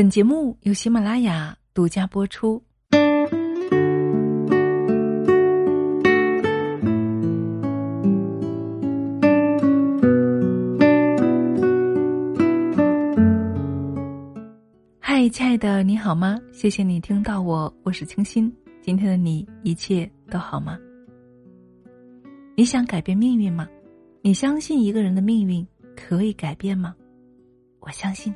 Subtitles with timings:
[0.00, 2.62] 本节目由喜马拉雅独家播出。
[14.98, 16.40] 嗨，亲爱的，你好吗？
[16.50, 18.50] 谢谢你听到我，我是清新。
[18.80, 20.78] 今天的你一切都好吗？
[22.56, 23.68] 你想改变命运吗？
[24.22, 26.96] 你相信一个人的命运可以改变吗？
[27.80, 28.34] 我相信。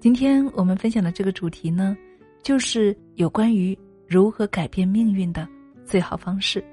[0.00, 1.96] 今天我们分享的这个主题呢，
[2.40, 5.46] 就是有关于如何改变命运的
[5.84, 6.64] 最好方式。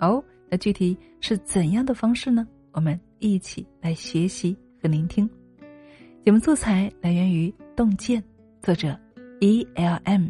[0.00, 2.44] 哦，那具体是怎样的方式呢？
[2.72, 5.30] 我们一起来学习和聆听。
[6.24, 8.20] 节目素材来源于《洞见》，
[8.60, 8.98] 作者
[9.38, 10.26] E L M。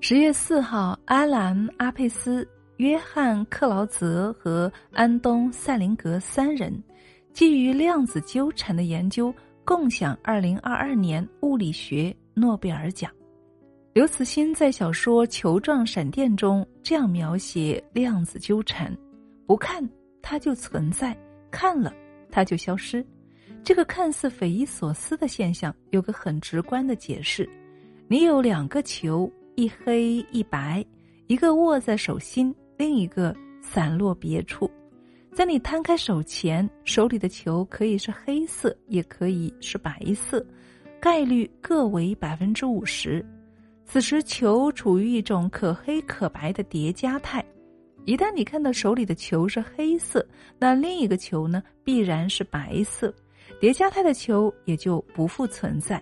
[0.00, 6.82] 十月四号，阿兰·阿佩斯、约翰·克劳泽和安东·塞林格三人。
[7.34, 9.34] 基于量子纠缠的研究，
[9.64, 13.10] 共享二零二二年物理学诺贝尔奖。
[13.92, 18.96] 刘慈欣在小说《球状闪电》中这样描写量子纠缠：
[19.46, 19.86] 不看
[20.22, 21.16] 它就存在，
[21.50, 21.92] 看了
[22.30, 23.04] 它就消失。
[23.64, 27.48] 这个看似匪夷所思的现象，有个很直观的解释：
[28.06, 30.86] 你有两个球，一黑一白，
[31.26, 34.70] 一个握在手心，另一个散落别处。
[35.34, 40.46] 在你摊开手前，手里的球可以是黑色，也可以是白色，
[41.00, 43.24] 概率各为百分之五十。
[43.84, 47.44] 此时球处于一种可黑可白的叠加态。
[48.04, 50.24] 一旦你看到手里的球是黑色，
[50.56, 53.12] 那另一个球呢必然是白色，
[53.60, 56.00] 叠加态的球也就不复存在。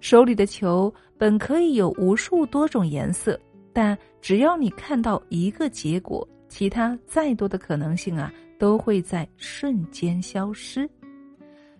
[0.00, 3.40] 手里的球本可以有无数多种颜色，
[3.72, 8.30] 但只要你看到一个结果，其他再多的可能性啊。
[8.58, 10.88] 都会在瞬间消失。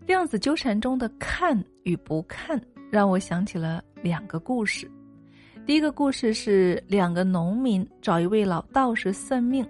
[0.07, 2.59] 量子纠缠中的看与不看，
[2.91, 4.91] 让我想起了两个故事。
[5.67, 9.69] 第一个故事是两个农民找一位老道士算命，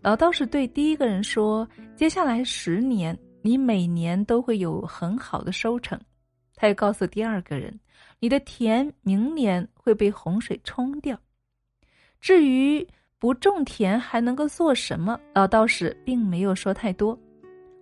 [0.00, 5.96] 老道士对第一个人说：“接下来十年，你每年都会有很好的收成。”
[6.56, 7.78] 他又告诉第二个人
[8.18, 11.16] ：“你的田明年会被洪水冲掉。”
[12.20, 12.84] 至于。
[13.20, 15.18] 不种田还能够做什么？
[15.34, 17.18] 老道士并没有说太多。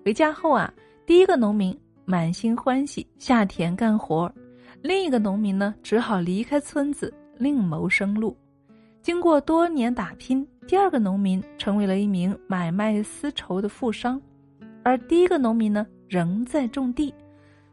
[0.02, 0.72] 回家后啊，
[1.04, 4.32] 第一个农民满心欢喜下田干活，
[4.80, 8.34] 另一个农民呢只好离开村子另谋生路。
[9.02, 14.18] 经过多年打拼，第二个农民成为了一名买卖丝绸的富商，
[14.82, 17.12] 而第一个农民呢仍在种地。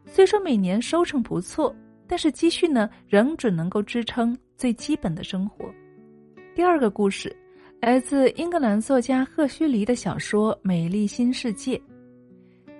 [0.04, 1.74] 虽说每年收成不错，
[2.06, 5.64] 但是积蓄呢仍只能够支撑最基本的生活。
[6.54, 7.34] 第二个故事。
[7.84, 11.76] 来自英格兰作家赫胥黎的小说《美丽新世界》。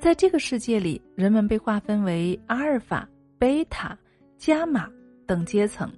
[0.01, 3.07] 在这个世界里，人们被划分为阿尔法、
[3.39, 3.95] 贝塔、
[4.39, 4.89] 伽马
[5.27, 5.93] 等阶层，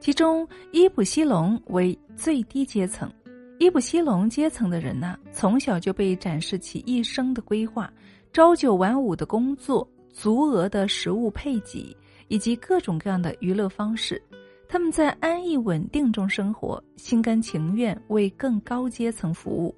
[0.00, 3.12] 其中伊普西龙为最低阶层。
[3.58, 7.92] 伊普西龙阶层的人呢，从小就被展示起一生的规划、
[8.32, 11.94] 朝九晚五的工作、足额的食物配给
[12.28, 14.22] 以及各种各样的娱乐方式。
[14.68, 19.74] 他们在安逸稳定中生活，心甘情愿为更高阶层服务，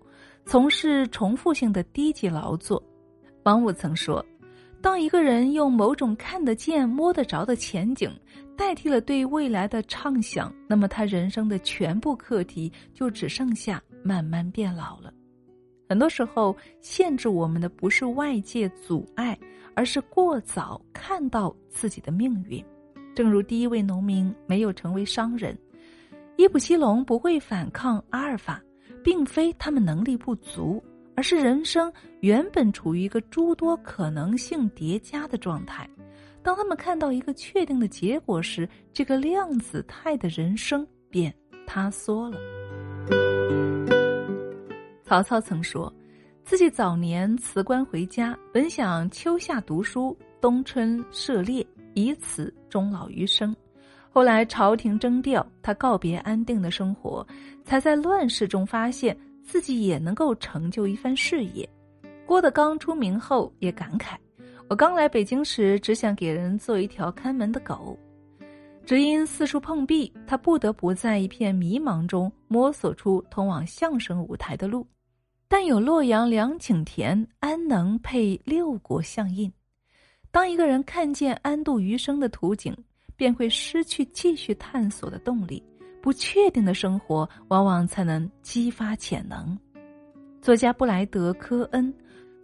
[0.47, 2.83] 从事重复性的低级劳作。
[3.45, 4.25] 王五曾说
[4.81, 8.11] ：“当一个人用某种看得见、摸得着的前景
[8.57, 15.13] 代替了对未来的畅想，那么他人生的全部课题就只剩下慢慢变老了。”
[15.89, 19.39] 很多时候，限制我们的不是外界阻碍，
[19.75, 22.65] 而是过早看到自己的命运。
[23.19, 25.59] 正如第一位农民没有成为商人，
[26.37, 28.63] 伊普西龙不会反抗阿尔法，
[29.03, 30.81] 并非他们能力不足，
[31.17, 35.91] 而是人生原本处于一个诸多可能性叠加的状态。
[36.45, 41.35] 当他们看到一个确定的结果时，这个量子态的人生便
[41.67, 42.39] 塌缩了。
[45.03, 45.93] 曹操曾说，
[46.45, 51.67] 自己早年辞官回家，本想秋夏读书，冬春涉猎。
[51.99, 53.55] 以此终老余生。
[54.11, 57.27] 后来朝廷征调，他告别安定的生活，
[57.65, 61.69] 才在乱世中发现自己也能够成就一番事业。
[62.25, 64.17] 郭德纲出名后也感慨
[64.69, 67.99] ：“我刚来北京时，只想给人做一条看门的狗。”
[68.87, 74.87] 只因四处碰壁，他不得不在一片迷茫中摸索出通往相声舞台的路。
[75.47, 79.53] 但有洛阳两顷田，安能配六国相印？
[80.31, 82.77] 当一个人看见安度余生的图景，
[83.17, 85.63] 便会失去继续探索的动力。
[86.01, 89.59] 不确定的生活，往往才能激发潜能。
[90.41, 91.93] 作家布莱德·科恩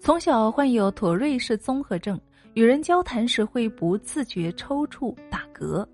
[0.01, 2.21] 从小患有妥瑞氏综合症，
[2.55, 5.87] 与人交谈时会不自觉抽搐、打嗝。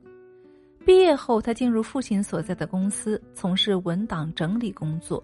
[0.87, 5.23] 毕业后，他进入父亲所在的公司，从事文档整理工作。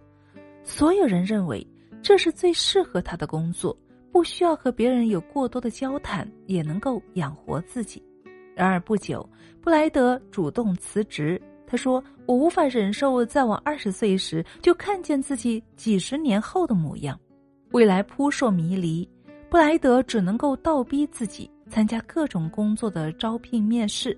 [0.63, 1.67] 所有人认为
[2.03, 3.77] 这是最适合他的工作，
[4.17, 8.03] 不需要和别人有过多的交谈，也能够养活自己。
[8.55, 9.29] 然而不久，
[9.61, 11.39] 布莱德主动辞职。
[11.67, 17.21] 他说：“我无法忍受在我二十岁时就看见自己几十年后的模样，
[17.73, 19.07] 未来扑朔迷离。”
[19.51, 24.17] 布莱德只能够倒逼自己参加各种工作的招聘面试。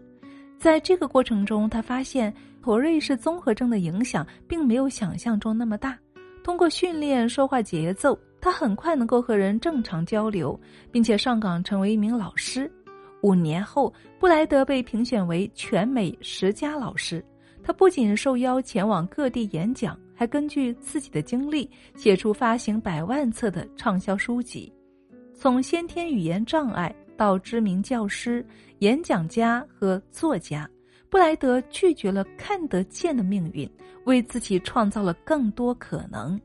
[0.61, 5.99] 在这个过程中，他发现妥瑞氏综合症的影响并没有想象中那么大。
[6.45, 8.17] 通过训练说话节奏，
[8.49, 10.59] 他很快能够和人正常交流，
[10.91, 12.73] 并且上岗成为一名老师。
[13.21, 17.23] 五年后，布莱德被评选为全美十佳老师。
[17.63, 24.73] 他不仅受邀前往各地演讲，还根据自己的经历写出发行百万册的畅销书籍。
[25.35, 28.43] 从先天语言障碍到知名教师、
[28.79, 30.67] 演讲家和作家，
[31.11, 33.71] 布莱德拒绝了看得见的命运，
[34.07, 36.41] 为自己创造了更多可能。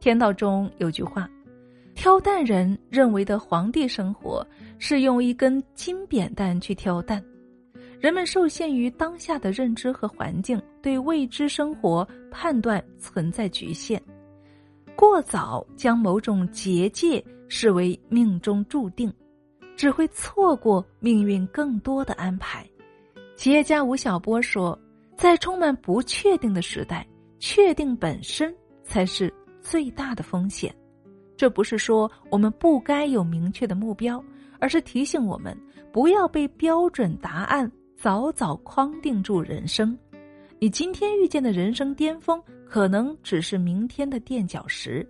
[0.00, 1.30] 天道中有句话。
[1.94, 4.46] 挑担人认为的皇帝生活
[4.78, 7.22] 是用一根金扁担去挑担，
[8.00, 14.00] 人们受限于当下的认知和环境，对未知生活判断存在局限，
[14.96, 19.12] 过早将某种结界视为命中注定，
[19.76, 22.66] 只会错过命运更多的安排。
[23.36, 24.78] 企业家吴晓波说
[25.18, 27.06] ：“在充满不确定的时代，
[27.38, 28.54] 确定本身
[28.84, 29.32] 才是
[29.70, 30.74] 最大的风险。”
[31.38, 34.22] 这不是说我们不该有明确的目标，
[34.58, 35.56] 而是提醒我们
[35.92, 39.96] 不要被标准答案早早框定住人生。
[40.58, 45.06] 你今天遇见的人生巅峰，可能只是明天的垫脚石。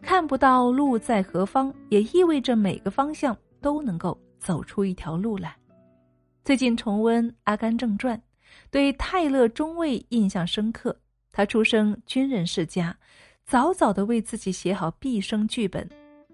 [0.00, 5.54] 看不到路在何方，也意味着每个方向都能够走出一条路来。
[6.44, 8.16] 最近重温《阿甘正传》，
[8.70, 10.96] 对泰勒中尉印象深刻。
[11.32, 12.96] 他出生军人世家。
[13.46, 15.88] 早早的为自己写好毕生剧本，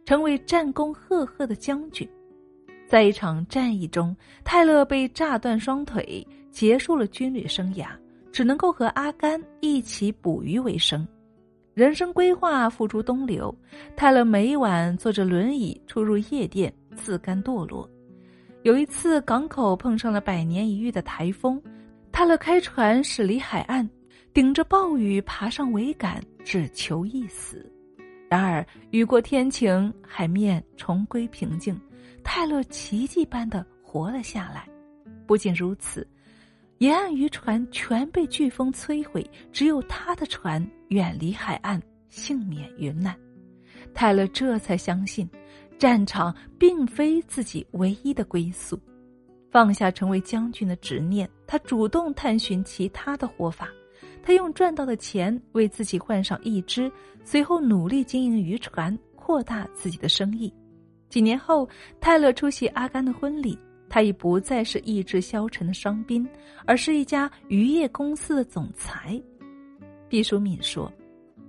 [0.06, 2.08] 成为战功赫赫的将军。
[2.86, 7.88] 在一场战役中，泰勒被炸断双腿，结束了军旅生涯，
[8.32, 11.06] 只能够和阿甘一起捕鱼为生。
[11.74, 13.54] 人生规划付诸东流，
[13.94, 17.86] 泰勒每晚坐着轮椅出入夜店，自甘堕落。
[18.62, 21.62] 有一次，港口碰上了百年一遇的台风，
[22.10, 23.86] 泰勒开船驶离海岸。
[24.34, 27.70] 顶着暴雨爬上桅杆，只求一死。
[28.30, 31.78] 然而雨过天晴，海面重归平静，
[32.24, 34.66] 泰勒奇迹般的活了下来。
[35.26, 36.06] 不仅如此，
[36.78, 43.14] 沿岸渔船全被飓风摧毁，只有他的船远离海岸，幸免于难。
[43.92, 45.28] 泰勒这才相信，
[45.78, 48.80] 战场并非自己唯一的归宿。
[49.50, 53.68] 放下成为将军的执念，他主动探寻其他的活法。
[54.22, 56.90] 他用赚到的钱为自己换上一只，
[57.24, 60.52] 随后努力经营渔船，扩大自己的生意。
[61.08, 61.68] 几年后，
[62.00, 63.58] 泰勒出席阿甘的婚礼，
[63.88, 66.26] 他已不再是意志消沉的伤兵，
[66.64, 69.20] 而是一家渔业公司的总裁。
[70.08, 70.90] 毕淑敏说：“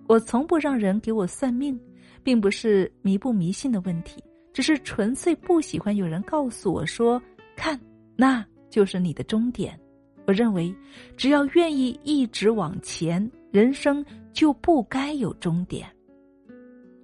[0.08, 1.80] 我从不让人给我算命，
[2.24, 4.22] 并不是迷不迷信的问题，
[4.52, 7.22] 只是纯粹不喜欢有人告诉我说，
[7.56, 7.80] 看，
[8.16, 9.80] 那就是你的终点。”
[10.26, 10.74] 我认为，
[11.18, 15.88] 只要愿意一直往前，人生就不该有终点。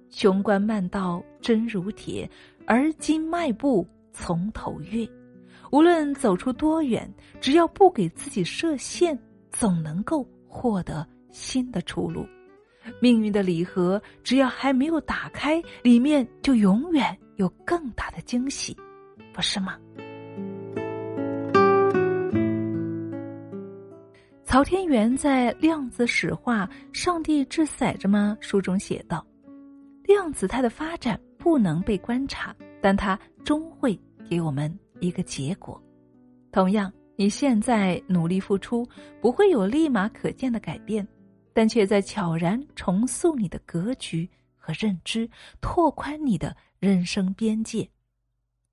[0.08, 2.28] 雄关漫道真如铁，
[2.66, 5.08] 而今迈步从头越。
[5.70, 7.08] 无论走出多远，
[7.40, 9.16] 只要不给自己设限，
[9.52, 12.26] 总能够获得新的出路。
[13.00, 18.76] 命运的礼盒，只要还没有打开，里面就永远有更大的惊喜，
[19.32, 19.78] 不是吗？
[24.50, 29.24] 曹天元在《量子史话：上帝掷骰子吗》书中写道
[30.02, 32.52] ：“量子态的发展不能被观察，
[32.82, 33.96] 但它终会
[34.28, 35.80] 给我们一个结果。
[36.50, 38.84] 同样，你现在努力付出，
[39.20, 41.06] 不会有立马可见的改变，
[41.52, 45.30] 但却在悄然重塑你的格局和认知，
[45.60, 47.88] 拓宽你的人生边界。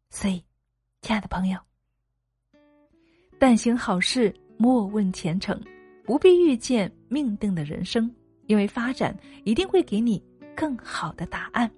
[0.09, 0.43] 所以，
[1.03, 1.59] 亲爱的朋友，
[3.37, 5.59] 但行好事。”莫问前程，
[6.03, 8.11] 不必遇见命定的人生，
[8.47, 10.21] 因为发展一定会给你
[10.55, 11.69] 更好的答案。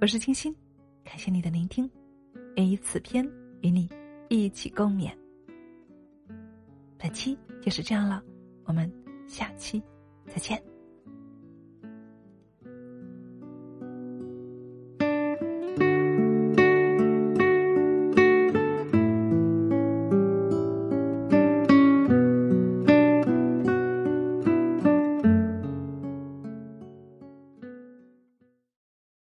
[0.00, 0.54] 我是清新，
[1.04, 1.88] 感谢你的聆听，
[2.56, 3.24] 愿以此篇
[3.60, 3.88] 与你
[4.28, 5.10] 一起共勉。
[6.98, 8.22] 本期就是这样了，
[8.64, 8.90] 我们
[9.26, 9.82] 下期
[10.26, 10.60] 再见。